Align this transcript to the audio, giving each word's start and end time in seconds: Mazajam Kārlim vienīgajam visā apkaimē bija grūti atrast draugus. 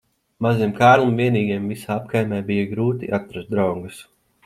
Mazajam 0.45 0.73
Kārlim 0.79 1.13
vienīgajam 1.25 1.69
visā 1.75 1.93
apkaimē 1.99 2.43
bija 2.51 2.67
grūti 2.75 3.15
atrast 3.23 3.57
draugus. 3.57 4.05